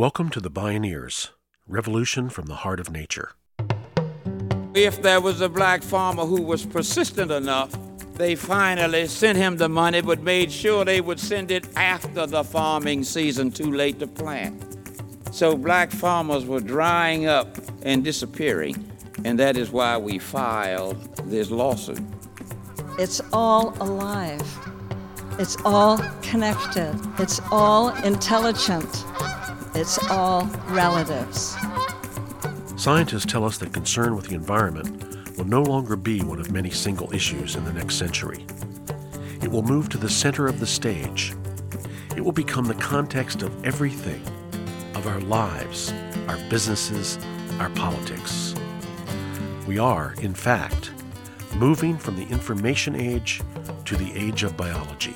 [0.00, 1.28] Welcome to the Bioneers
[1.68, 3.32] Revolution from the Heart of Nature.
[4.72, 7.70] If there was a black farmer who was persistent enough,
[8.14, 12.42] they finally sent him the money, but made sure they would send it after the
[12.42, 14.78] farming season, too late to plant.
[15.32, 18.82] So black farmers were drying up and disappearing,
[19.26, 20.96] and that is why we filed
[21.28, 22.00] this lawsuit.
[22.98, 24.40] It's all alive.
[25.38, 26.98] It's all connected.
[27.18, 29.04] It's all intelligent.
[29.80, 31.56] It's all relatives.
[32.76, 36.68] Scientists tell us that concern with the environment will no longer be one of many
[36.68, 38.44] single issues in the next century.
[39.42, 41.32] It will move to the center of the stage.
[42.14, 44.22] It will become the context of everything,
[44.94, 45.94] of our lives,
[46.28, 47.18] our businesses,
[47.58, 48.54] our politics.
[49.66, 50.92] We are, in fact,
[51.54, 53.40] moving from the information age
[53.86, 55.14] to the age of biology.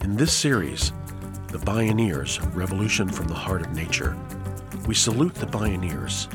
[0.00, 0.92] In this series,
[1.54, 4.16] The Bioneers Revolution from the Heart of Nature,
[4.88, 6.26] we salute the pioneers,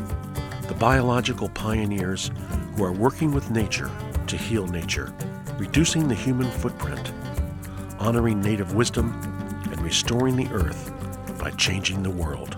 [0.70, 2.32] the biological pioneers
[2.78, 3.92] who are working with nature
[4.28, 5.14] to heal nature,
[5.58, 7.12] reducing the human footprint,
[8.00, 9.12] honoring native wisdom,
[9.70, 10.90] and restoring the earth
[11.38, 12.56] by changing the world.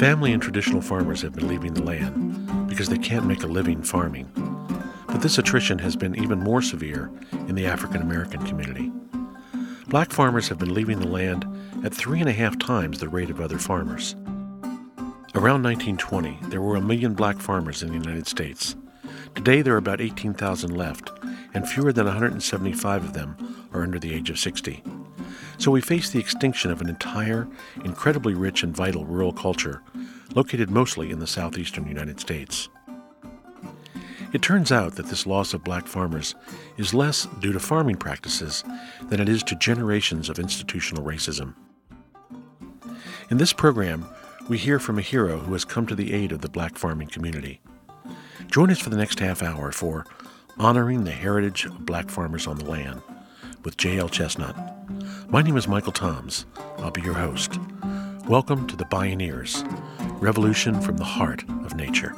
[0.00, 2.43] Family and traditional farmers have been leaving the land
[2.74, 4.28] because they can't make a living farming.
[5.06, 7.08] But this attrition has been even more severe
[7.46, 8.90] in the African American community.
[9.86, 11.46] Black farmers have been leaving the land
[11.84, 14.16] at three and a half times the rate of other farmers.
[15.36, 18.74] Around 1920, there were a million black farmers in the United States.
[19.36, 21.12] Today, there are about 18,000 left,
[21.54, 24.82] and fewer than 175 of them are under the age of 60.
[25.58, 27.46] So we face the extinction of an entire,
[27.84, 29.80] incredibly rich and vital rural culture
[30.34, 32.68] located mostly in the southeastern United States.
[34.32, 36.34] It turns out that this loss of black farmers
[36.76, 38.64] is less due to farming practices
[39.08, 41.54] than it is to generations of institutional racism.
[43.30, 44.06] In this program,
[44.48, 47.08] we hear from a hero who has come to the aid of the black farming
[47.08, 47.60] community.
[48.48, 50.04] Join us for the next half hour for
[50.58, 53.02] Honoring the Heritage of Black Farmers on the Land
[53.64, 54.08] with J.L.
[54.08, 54.56] Chestnut.
[55.28, 56.44] My name is Michael Toms.
[56.78, 57.58] I'll be your host.
[58.28, 59.62] Welcome to the Bioneers
[60.18, 62.16] Revolution from the Heart of Nature.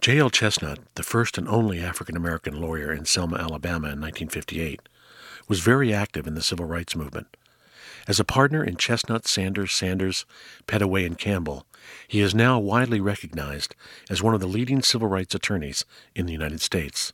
[0.00, 0.30] J.L.
[0.30, 4.80] Chestnut, the first and only African American lawyer in Selma, Alabama in 1958,
[5.46, 7.36] was very active in the civil rights movement.
[8.10, 10.26] As a partner in Chestnut, Sanders, Sanders,
[10.66, 11.64] Pettaway, and Campbell,
[12.08, 13.76] he is now widely recognized
[14.10, 17.12] as one of the leading civil rights attorneys in the United States.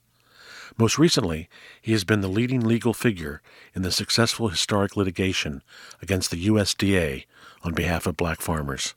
[0.78, 1.50] Most recently,
[1.82, 3.42] he has been the leading legal figure
[3.74, 5.62] in the successful historic litigation
[6.00, 7.26] against the USDA
[7.62, 8.94] on behalf of black farmers.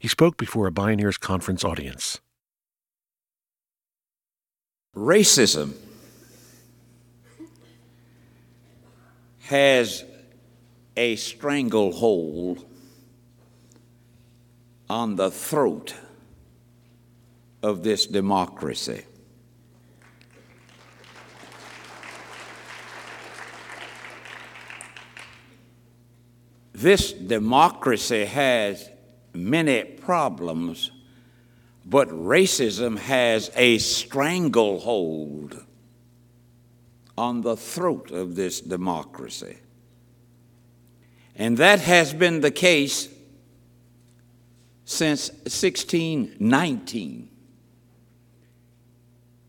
[0.00, 2.18] He spoke before a Bioneers Conference audience.
[4.96, 5.74] Racism
[9.42, 10.09] has
[10.96, 12.64] a stranglehold
[14.88, 15.94] on the throat
[17.62, 19.04] of this democracy.
[26.72, 28.88] This democracy has
[29.34, 30.90] many problems
[31.90, 35.64] but racism has a stranglehold
[37.16, 39.56] on the throat of this democracy.
[41.36, 43.08] And that has been the case
[44.84, 47.28] since 1619,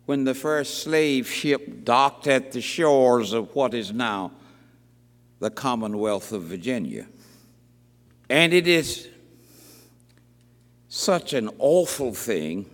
[0.06, 4.32] when the first slave ship docked at the shores of what is now
[5.40, 7.08] the Commonwealth of Virginia.
[8.30, 9.08] And it is
[10.88, 12.70] such an awful thing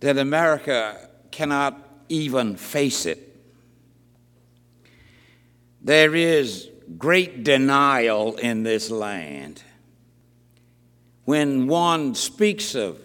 [0.00, 3.36] that America cannot even face it.
[5.80, 9.62] There is great denial in this land.
[11.24, 12.98] When one speaks of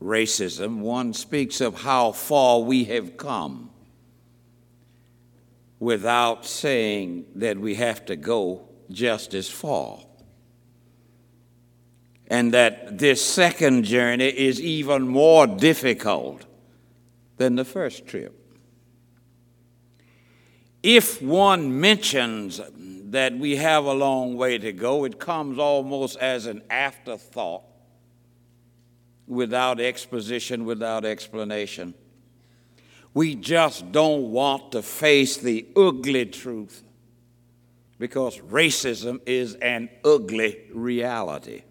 [0.00, 3.70] racism, one speaks of how far we have come
[5.78, 10.00] without saying that we have to go just as far
[12.30, 16.46] and that this second journey is even more difficult
[17.38, 18.39] than the first trip.
[20.82, 22.60] If one mentions
[23.10, 27.64] that we have a long way to go, it comes almost as an afterthought,
[29.26, 31.94] without exposition, without explanation.
[33.12, 36.82] We just don't want to face the ugly truth
[37.98, 41.62] because racism is an ugly reality.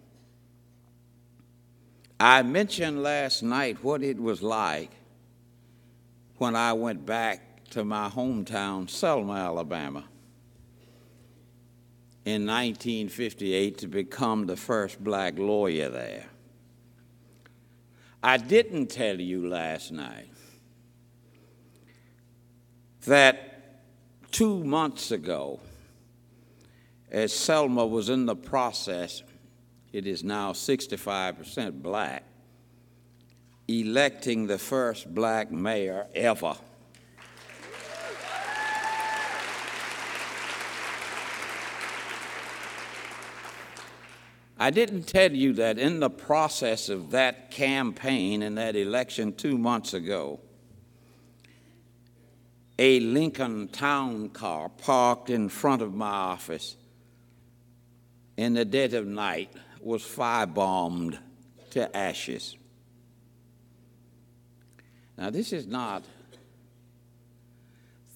[2.20, 4.90] I mentioned last night what it was like
[6.36, 10.04] when I went back to my hometown, Selma, Alabama,
[12.24, 16.26] in 1958 to become the first black lawyer there.
[18.22, 20.28] I didn't tell you last night
[23.06, 23.80] that
[24.30, 25.60] two months ago,
[27.10, 29.22] as Selma was in the process,
[29.92, 32.24] it is now 65% black,
[33.66, 36.56] electing the first black mayor ever.
[44.62, 49.56] I didn't tell you that in the process of that campaign and that election two
[49.56, 50.38] months ago,
[52.78, 56.76] a Lincoln town car parked in front of my office
[58.36, 61.18] in the dead of night was firebombed
[61.70, 62.54] to ashes.
[65.16, 66.04] Now, this is not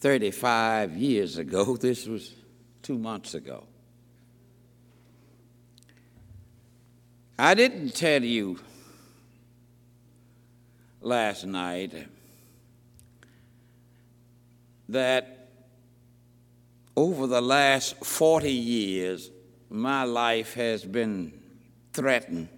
[0.01, 2.35] 35 years ago, this was
[2.83, 3.67] two months ago.
[7.39, 8.61] I didn't tell you
[11.01, 12.07] last night
[14.89, 15.49] that
[16.97, 19.31] over the last 40 years,
[19.69, 21.33] my life has been
[21.93, 22.49] threatened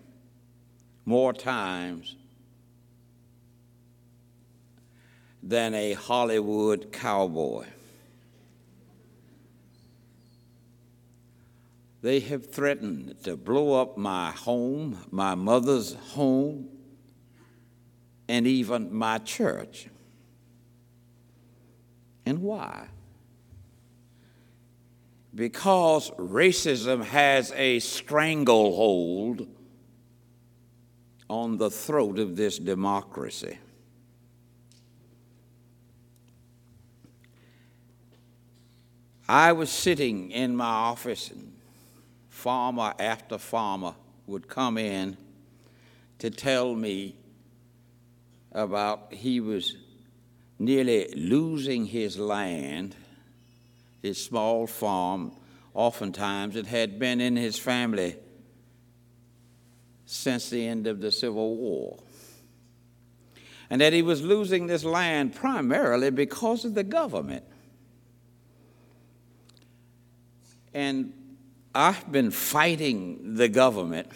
[1.06, 2.14] more times
[5.42, 7.64] than a Hollywood cowboy.
[12.06, 16.68] They have threatened to blow up my home, my mother's home,
[18.28, 19.88] and even my church.
[22.24, 22.86] And why?
[25.34, 29.48] Because racism has a stranglehold
[31.28, 33.58] on the throat of this democracy.
[39.28, 41.55] I was sitting in my office, and
[42.36, 43.94] farmer after farmer
[44.26, 45.16] would come in
[46.18, 47.16] to tell me
[48.52, 49.74] about he was
[50.58, 52.94] nearly losing his land,
[54.02, 55.32] his small farm.
[55.72, 58.16] Oftentimes, it had been in his family
[60.04, 61.98] since the end of the Civil War.
[63.70, 67.44] And that he was losing this land primarily because of the government.
[70.74, 71.14] And
[71.76, 74.08] I've been fighting the government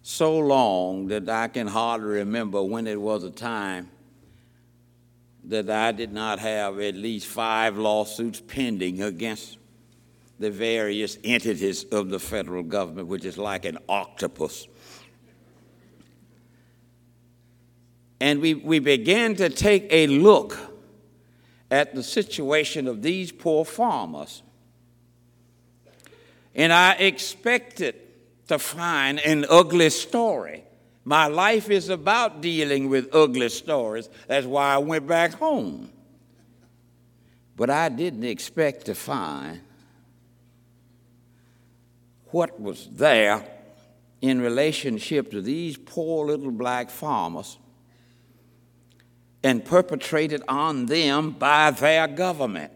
[0.00, 3.90] so long that I can hardly remember when it was a time
[5.44, 9.58] that I did not have at least five lawsuits pending against
[10.38, 14.66] the various entities of the federal government, which is like an octopus.
[18.18, 20.58] And we, we began to take a look
[21.70, 24.42] at the situation of these poor farmers.
[26.56, 27.94] And I expected
[28.48, 30.64] to find an ugly story.
[31.04, 34.08] My life is about dealing with ugly stories.
[34.26, 35.90] That's why I went back home.
[37.56, 39.60] But I didn't expect to find
[42.28, 43.46] what was there
[44.20, 47.58] in relationship to these poor little black farmers
[49.42, 52.72] and perpetrated on them by their government.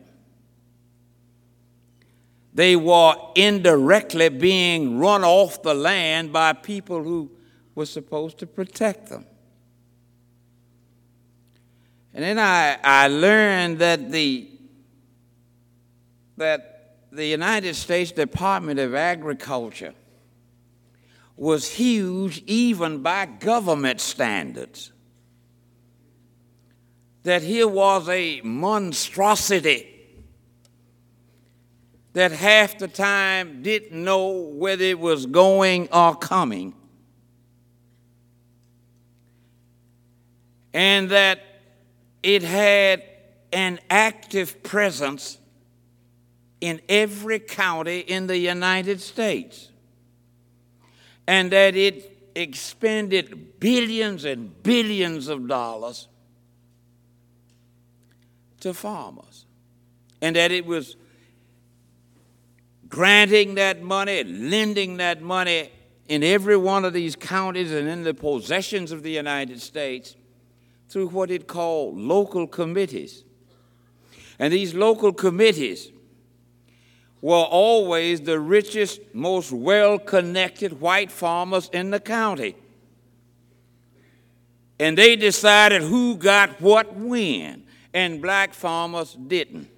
[2.53, 7.31] They were indirectly being run off the land by people who
[7.75, 9.25] were supposed to protect them.
[12.13, 14.51] And then I, I learned that the,
[16.37, 19.95] that the United States Department of Agriculture
[21.37, 24.93] was huge even by government standards.
[27.23, 30.00] That here was a monstrosity
[32.13, 36.75] that half the time didn't know whether it was going or coming.
[40.73, 41.41] and that
[42.23, 43.03] it had
[43.53, 45.39] an active presence
[46.61, 49.71] in every county in the United States,
[51.27, 56.09] and that it expended billions and billions of dollars
[58.61, 59.47] to farmers,
[60.21, 60.97] and that it was
[62.91, 65.71] granting that money, lending that money
[66.09, 70.17] in every one of these counties and in the possessions of the United States
[70.89, 73.23] through what it called local committees.
[74.41, 75.91] And these local committees
[77.21, 82.57] were always the richest, most well connected white farmers in the county.
[84.81, 89.69] And they decided who got what when, and black farmers didn't.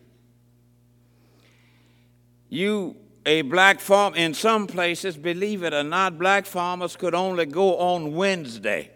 [2.49, 7.47] You, a black farm, in some places, believe it or not, black farmers could only
[7.47, 8.91] go on Wednesday.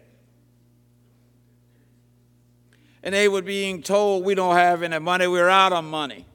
[3.03, 6.25] And they were being told, We don't have any money, we're out of money.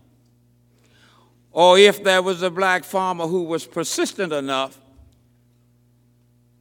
[1.51, 4.79] Or if there was a black farmer who was persistent enough,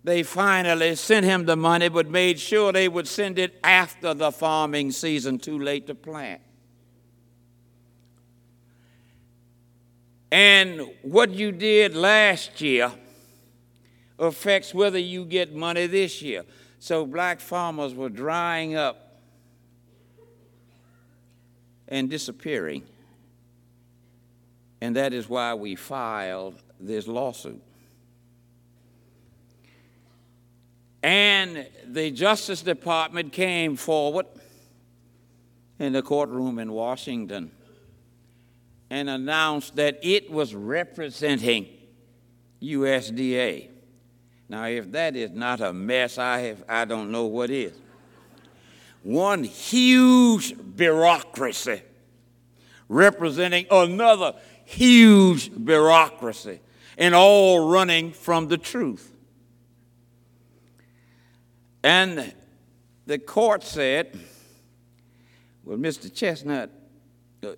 [0.04, 4.32] they finally sent him the money, but made sure they would send it after the
[4.32, 6.42] farming season, too late to plant.
[10.32, 12.92] And what you did last year
[14.18, 16.44] affects whether you get money this year.
[16.80, 19.20] So black farmers were drying up
[21.88, 22.84] and disappearing.
[24.80, 27.62] And that is why we filed this lawsuit.
[31.04, 34.28] And the Justice Department came forward
[35.78, 37.52] in the courtroom in Washington
[38.92, 41.66] and announced that it was representing
[42.62, 43.70] USDA.
[44.50, 47.72] Now, if that is not a mess, I, have, I don't know what is.
[49.02, 51.82] One huge bureaucracy
[52.90, 56.60] representing another huge bureaucracy
[56.98, 59.16] and all running from the truth.
[61.82, 62.34] And
[63.06, 64.20] the court said,
[65.64, 66.14] Well, Mr.
[66.14, 66.70] Chestnut,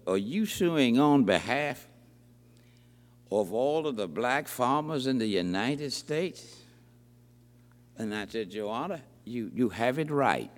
[0.07, 1.87] are you suing on behalf
[3.31, 6.61] of all of the black farmers in the United States?
[7.97, 10.51] And I said, Joanna, you, you have it right.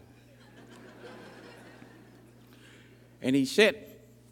[3.21, 3.75] and he said,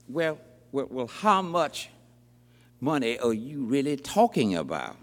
[0.07, 0.37] well,
[0.71, 1.89] well, well, how much
[2.79, 4.97] money are you really talking about?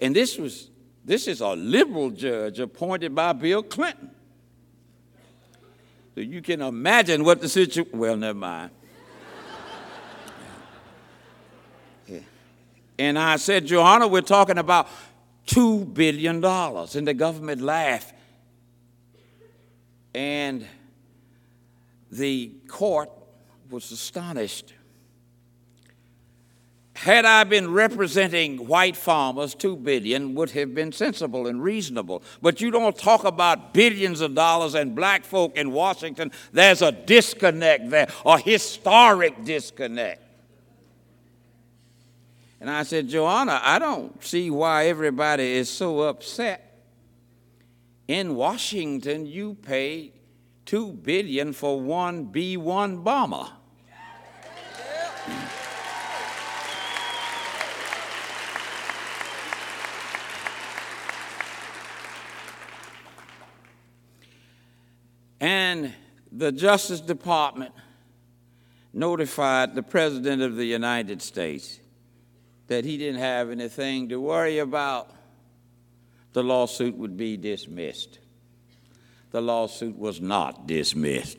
[0.00, 0.70] And this was
[1.06, 4.10] this is a liberal judge appointed by Bill Clinton.
[6.16, 7.90] So you can imagine what the situation.
[7.92, 8.70] Well, never mind.
[12.98, 14.88] And I said, Your Honor, we're talking about
[15.44, 18.14] two billion dollars, and the government laughed.
[20.14, 20.66] And
[22.10, 23.10] the court
[23.68, 24.72] was astonished.
[26.96, 32.22] Had I been representing white farmers, two billion would have been sensible and reasonable.
[32.40, 36.32] But you don't talk about billions of dollars and black folk in Washington.
[36.52, 40.22] There's a disconnect there, a historic disconnect.
[42.62, 46.82] And I said, Joanna, I don't see why everybody is so upset.
[48.08, 50.12] In Washington, you pay
[50.64, 53.48] two billion for one B-1 bomber.
[65.40, 65.92] And
[66.32, 67.72] the Justice Department
[68.92, 71.78] notified the President of the United States
[72.68, 75.10] that he didn't have anything to worry about.
[76.32, 78.18] The lawsuit would be dismissed.
[79.30, 81.38] The lawsuit was not dismissed.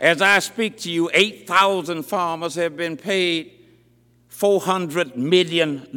[0.00, 3.52] As I speak to you, 8,000 farmers have been paid
[4.30, 5.88] $400 million.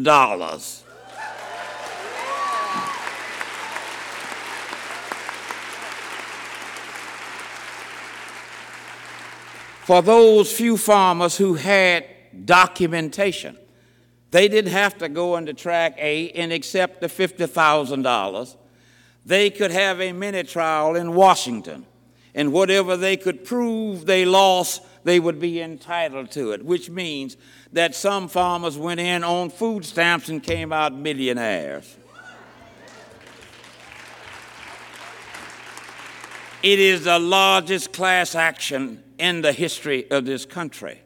[9.92, 12.06] For those few farmers who had
[12.46, 13.58] documentation.
[14.30, 18.56] They didn't have to go into track A and accept the $50,000.
[19.26, 21.86] They could have a mini trial in Washington,
[22.34, 27.36] and whatever they could prove they lost, they would be entitled to it, which means
[27.74, 31.98] that some farmers went in on food stamps and came out millionaires.
[36.64, 41.00] It is the largest class action in the history of this country.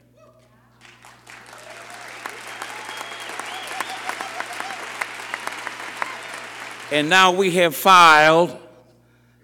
[6.94, 8.58] And now we have filed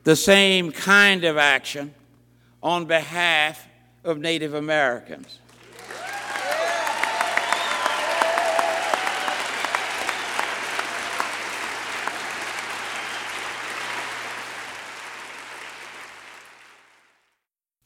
[0.06, 1.94] the same kind of action
[2.64, 3.68] on behalf
[4.06, 5.41] of Native Americans.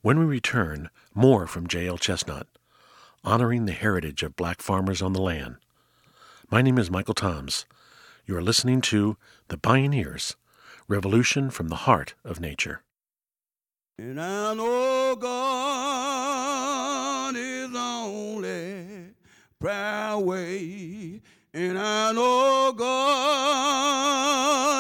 [0.06, 1.98] When we return, more from J.L.
[1.98, 2.46] Chestnut,
[3.24, 5.56] honoring the heritage of black farmers on the land.
[6.52, 7.66] My name is Michael Toms.
[8.28, 10.36] You are listening to The Bioneers
[10.88, 12.84] Revolution from the Heart of Nature.
[13.98, 15.36] And I know God
[17.36, 19.16] is only
[19.60, 21.20] prayer way.
[21.52, 24.75] And I know God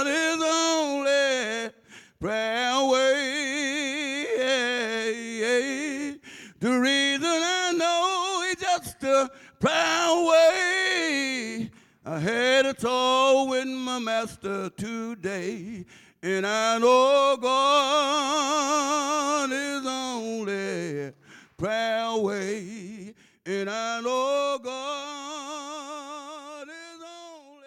[9.05, 9.31] it's just
[9.63, 11.69] a way.
[12.05, 15.85] I had a talk with my master today.
[16.21, 21.13] And I know God is only
[21.57, 23.13] prayer way.
[23.45, 27.63] And I know God is only.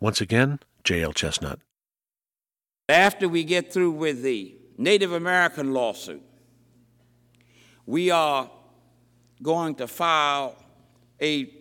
[0.00, 1.12] Once again, J.L.
[1.12, 1.60] Chestnut.
[2.88, 6.24] After we get through with the Native American lawsuit,
[7.86, 8.50] we are
[9.42, 10.56] going to file
[11.20, 11.52] a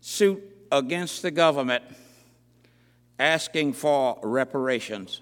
[0.00, 1.84] suit against the government
[3.18, 5.20] asking for reparations.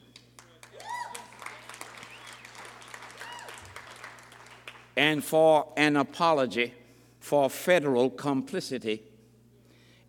[4.98, 6.74] and for an apology
[7.20, 9.00] for federal complicity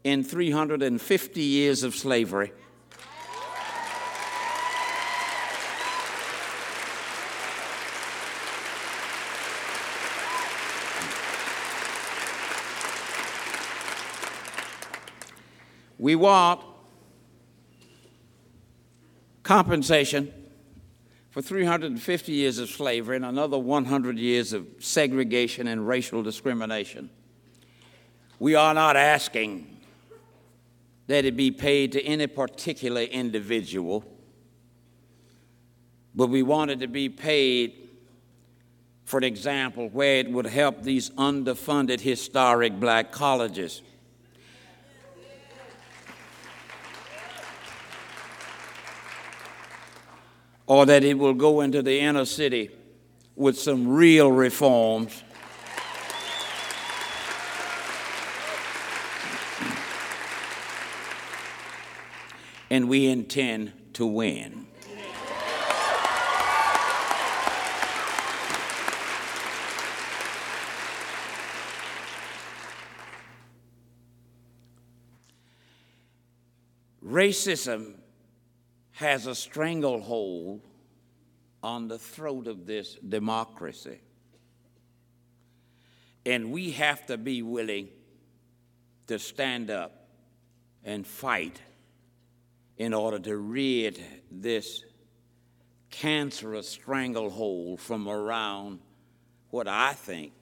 [0.04, 2.52] in 350 years of slavery.
[16.00, 16.62] We want
[19.44, 20.34] compensation
[21.30, 27.10] for 350 years of slavery and another 100 years of segregation and racial discrimination.
[28.40, 29.78] We are not asking
[31.08, 34.06] that it be paid to any particular individual,
[36.16, 37.90] but we want it to be paid,
[39.04, 43.82] for an example, where it would help these underfunded historic black colleges.
[50.70, 52.70] Or that it will go into the inner city
[53.36, 55.24] with some real reforms.
[62.70, 64.68] And we intend to win.
[77.04, 77.96] Racism
[79.00, 80.60] has a stranglehold
[81.64, 83.98] on the throat of this democracy.
[86.26, 87.88] And we have to be willing
[89.08, 90.10] to stand up
[90.84, 91.62] and fight
[92.78, 94.84] in order to rid this
[95.90, 98.80] cancerous stranglehold from around
[99.50, 100.34] what I think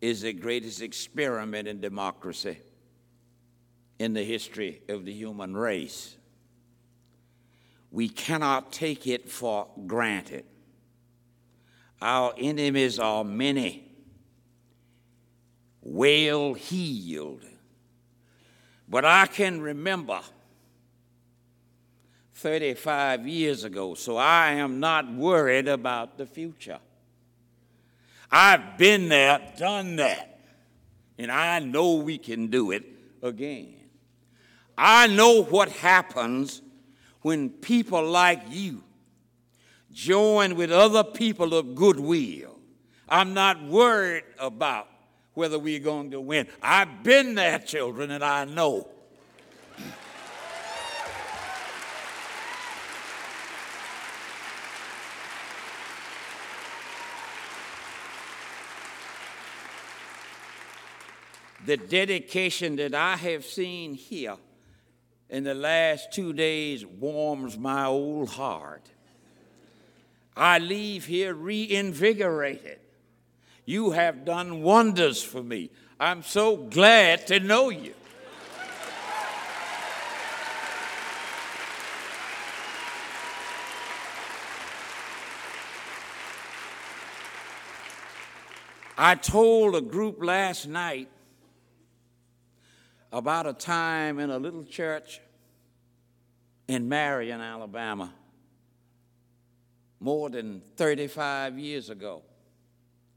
[0.00, 2.56] is the greatest experiment in democracy
[3.98, 6.16] in the history of the human race
[7.90, 10.44] we cannot take it for granted.
[12.00, 13.88] Our enemies are many,
[15.80, 17.44] well heeled.
[18.88, 20.20] But I can remember
[22.34, 26.78] 35 years ago, so I am not worried about the future.
[28.30, 30.40] I've been there, done that,
[31.18, 32.84] and I know we can do it
[33.22, 33.74] again.
[34.76, 36.60] I know what happens
[37.26, 38.80] when people like you
[39.90, 42.56] join with other people of goodwill.
[43.08, 44.86] I'm not worried about
[45.34, 46.46] whether we're going to win.
[46.62, 48.88] I've been there, children, and I know.
[61.64, 64.36] the dedication that I have seen here
[65.36, 68.88] in the last two days warms my old heart.
[70.34, 72.78] I leave here reinvigorated.
[73.66, 75.68] You have done wonders for me.
[76.00, 77.92] I'm so glad to know you.
[88.96, 91.10] I told a group last night
[93.12, 95.20] about a time in a little church
[96.68, 98.12] in Marion, Alabama,
[100.00, 102.22] more than 35 years ago.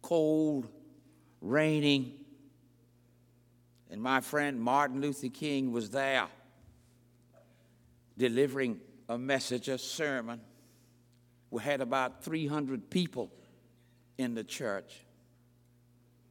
[0.01, 0.67] Cold,
[1.41, 2.13] raining,
[3.89, 6.27] and my friend Martin Luther King was there
[8.17, 10.41] delivering a message, a sermon.
[11.49, 13.31] We had about 300 people
[14.17, 15.05] in the church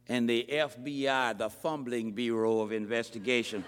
[0.09, 3.65] and the FBI, the Fumbling Bureau of Investigation,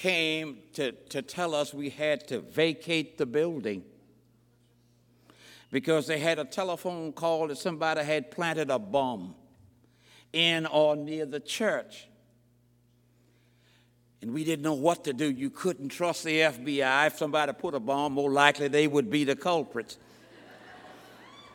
[0.00, 3.84] came to, to tell us we had to vacate the building
[5.70, 9.34] because they had a telephone call that somebody had planted a bomb
[10.32, 12.08] in or near the church.
[14.22, 15.30] And we didn't know what to do.
[15.30, 17.08] You couldn't trust the FBI.
[17.08, 19.98] If somebody put a bomb, more likely they would be the culprits.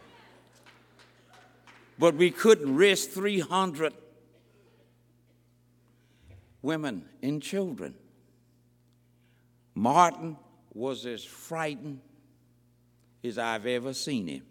[1.97, 3.91] but we couldn't risk 300
[6.61, 7.95] women and children.
[9.75, 10.37] Martin
[10.73, 11.99] was as frightened
[13.23, 14.43] as I've ever seen him.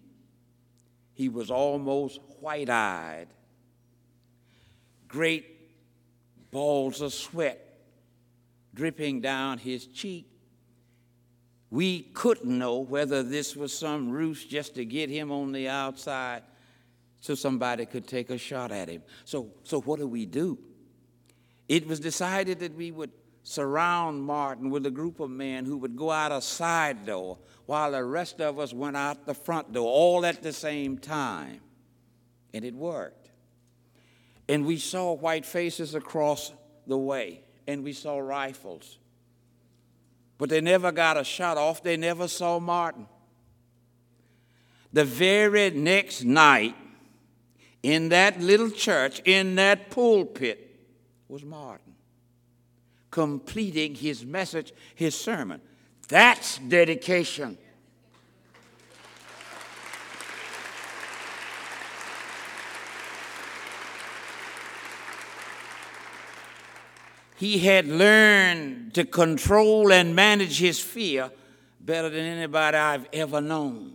[1.15, 3.29] He was almost white eyed,
[5.09, 5.47] great
[6.51, 7.61] balls of sweat
[8.75, 10.29] dripping down his cheek.
[11.71, 16.43] We couldn't know whether this was some ruse just to get him on the outside
[17.21, 19.03] so somebody could take a shot at him.
[19.25, 20.59] So, so what do we do?
[21.69, 23.11] It was decided that we would
[23.45, 27.93] surround Martin with a group of men who would go out a side door while
[27.93, 31.61] the rest of us went out the front door, all at the same time.
[32.53, 33.31] And it worked.
[34.49, 36.53] And we saw white faces across
[36.87, 38.99] the way, and we saw rifles.
[40.39, 43.07] But they never got a shot off, they never saw Martin.
[44.93, 46.77] The very next night,
[47.83, 50.61] in that little church, in that pulpit,
[51.29, 51.94] was Martin,
[53.15, 55.61] completing his message, his sermon.
[56.09, 57.57] That's dedication.
[67.37, 71.31] He had learned to control and manage his fear
[71.81, 73.93] better than anybody I've ever known.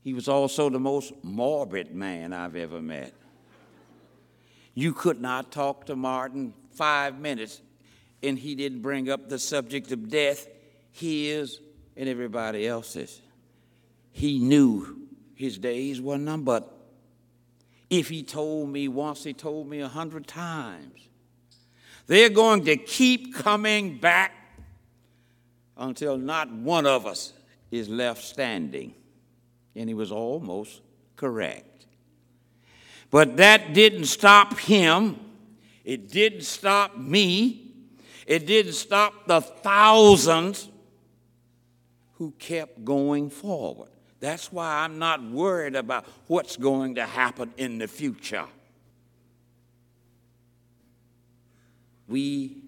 [0.00, 3.12] He was also the most morbid man I've ever met.
[4.72, 7.60] You could not talk to Martin five minutes
[8.22, 10.46] and he didn't bring up the subject of death,
[10.92, 11.60] his
[11.96, 13.20] and everybody else's.
[14.12, 16.64] He knew his days were numbered.
[17.90, 21.08] If he told me once, he told me a hundred times.
[22.06, 24.32] They're going to keep coming back
[25.76, 27.32] until not one of us
[27.70, 28.94] is left standing.
[29.74, 30.80] And he was almost
[31.16, 31.86] correct.
[33.10, 35.18] But that didn't stop him.
[35.84, 37.72] It didn't stop me.
[38.26, 40.68] It didn't stop the thousands
[42.14, 43.88] who kept going forward.
[44.20, 48.46] That's why I'm not worried about what's going to happen in the future.
[52.06, 52.58] We,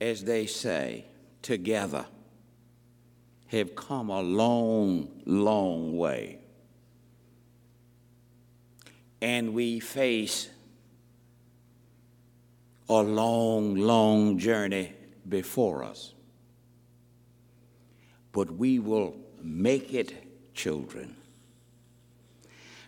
[0.00, 1.06] as they say,
[1.42, 2.06] together
[3.48, 6.38] have come a long, long way.
[9.20, 10.48] And we face
[12.90, 14.92] a long, long journey
[15.28, 16.12] before us.
[18.32, 21.16] But we will make it, children,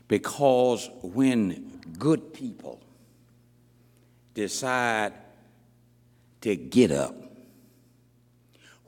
[0.09, 2.81] because when good people
[4.35, 5.13] decide
[6.41, 7.15] to get up,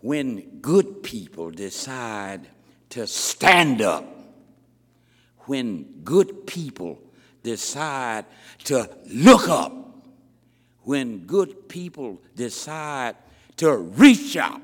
[0.01, 2.49] when good people decide
[2.91, 4.05] to stand up,
[5.47, 7.01] when good people
[7.45, 8.25] decide
[8.65, 9.84] to look up,
[10.85, 13.17] when good people decide
[13.57, 14.61] to reach out,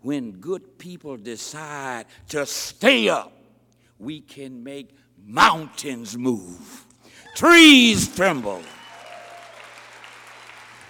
[0.00, 3.32] when good people decide to stay up,
[3.98, 4.90] we can make
[5.24, 6.84] mountains move,
[7.36, 8.62] trees tremble.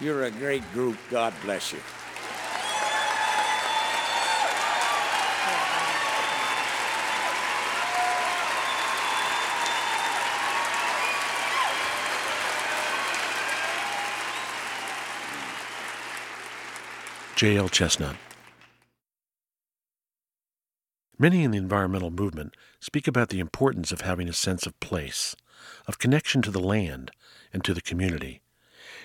[0.01, 0.97] You're a great group.
[1.09, 1.79] God bless you.
[17.35, 17.67] J.L.
[17.67, 18.15] Chestnut.
[21.19, 25.35] Many in the environmental movement speak about the importance of having a sense of place,
[25.85, 27.11] of connection to the land
[27.51, 28.39] and to the community.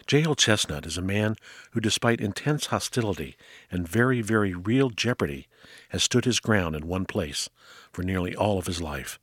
[0.07, 0.37] J.L.
[0.37, 1.35] Chestnut is a man
[1.73, 3.35] who, despite intense hostility
[3.69, 5.49] and very, very real jeopardy,
[5.89, 7.51] has stood his ground in one place
[7.93, 9.19] for nearly all of his life,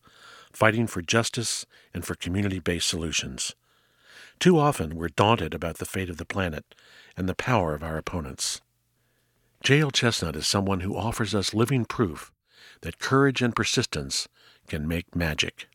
[0.51, 3.55] fighting for justice and for community based solutions.
[4.37, 6.75] Too often we're daunted about the fate of the planet
[7.15, 8.59] and the power of our opponents.
[9.67, 9.91] J.L.
[9.91, 12.31] Chestnut is someone who offers us living proof
[12.83, 14.29] that courage and persistence
[14.69, 15.67] can make magic.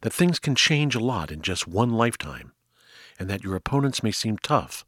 [0.00, 2.50] That things can change a lot in just one lifetime,
[3.16, 4.84] and that your opponents may seem tough,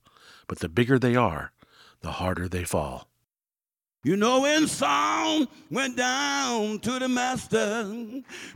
[0.48, 1.52] but the bigger they are,
[2.00, 3.06] the harder they fall.
[4.04, 7.84] You know, when Saul went down to the master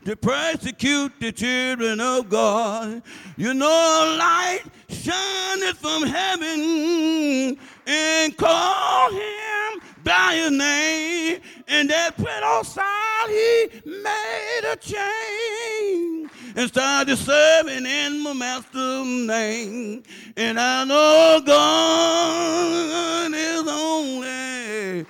[0.04, 3.00] to persecute the children of God,
[3.36, 7.56] you know, a light shined from heaven
[7.86, 11.40] and called him by his name.
[11.68, 20.02] And that old side, he made a change and started serving in my master's name.
[20.36, 25.06] And I know God is only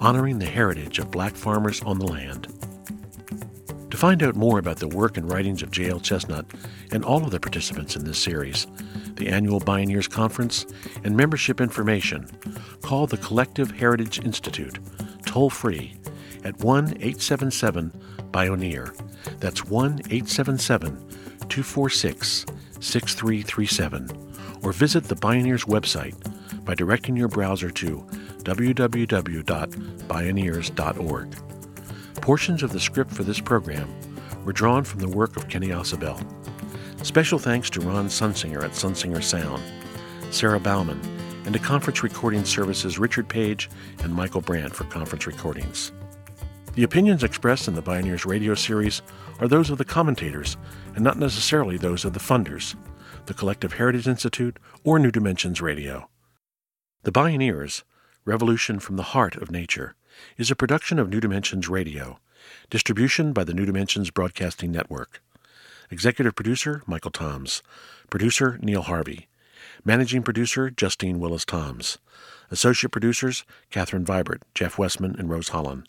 [0.00, 2.46] Honoring the heritage of black farmers on the land.
[3.90, 5.98] To find out more about the work and writings of J.L.
[5.98, 6.46] Chestnut
[6.92, 8.68] and all of the participants in this series,
[9.16, 10.64] the annual Bioneers Conference,
[11.02, 12.28] and membership information,
[12.82, 14.78] call the Collective Heritage Institute
[15.24, 15.94] toll free
[16.44, 17.90] at 1 877
[18.30, 18.96] Bioneer.
[19.40, 20.96] That's 1 877
[21.48, 22.46] 246
[22.86, 24.08] 6337.
[24.62, 26.14] Or visit the Bioneers website
[26.64, 27.98] by directing your browser to
[28.42, 31.36] www.bioneers.org.
[32.14, 33.94] Portions of the script for this program
[34.44, 36.22] were drawn from the work of Kenny Ausubel.
[37.04, 39.62] Special thanks to Ron Sunsinger at Sunsinger Sound,
[40.30, 41.00] Sarah Bauman,
[41.44, 43.70] and to Conference Recording Services Richard Page
[44.02, 45.92] and Michael Brandt for conference recordings.
[46.76, 49.00] The opinions expressed in the Bioneers radio series
[49.40, 50.58] are those of the commentators
[50.94, 52.74] and not necessarily those of the funders,
[53.24, 56.10] the Collective Heritage Institute, or New Dimensions Radio.
[57.04, 57.82] The Bioneers,
[58.26, 59.94] Revolution from the Heart of Nature,
[60.36, 62.18] is a production of New Dimensions Radio,
[62.68, 65.22] distribution by the New Dimensions Broadcasting Network.
[65.90, 67.62] Executive producer Michael Toms,
[68.10, 69.28] producer Neil Harvey,
[69.82, 71.96] managing producer Justine Willis Toms,
[72.50, 75.88] associate producers Catherine Vibert, Jeff Westman, and Rose Holland,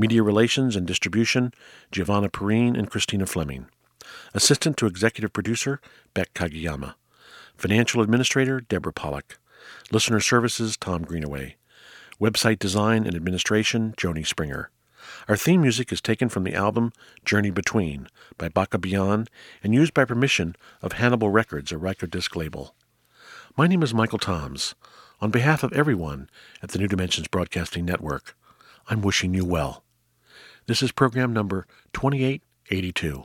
[0.00, 1.52] media relations and distribution
[1.92, 3.66] Giovanna Perrine and Christina Fleming,
[4.32, 5.78] assistant to executive producer
[6.14, 6.94] Beck Kagiyama,
[7.54, 9.38] financial administrator Deborah Pollock,
[9.92, 11.56] listener services Tom Greenaway.
[12.18, 14.70] Website design and administration, Joni Springer.
[15.28, 16.92] Our theme music is taken from the album
[17.26, 18.08] Journey Between
[18.38, 19.28] by Beyond
[19.62, 22.74] and used by permission of Hannibal Records, a Rykodisc label.
[23.54, 24.74] My name is Michael Toms.
[25.20, 26.30] On behalf of everyone
[26.62, 28.34] at the New Dimensions Broadcasting Network,
[28.88, 29.84] I'm wishing you well.
[30.70, 33.24] This is program number 2882.